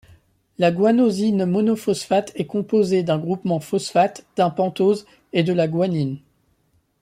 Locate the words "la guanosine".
0.57-1.45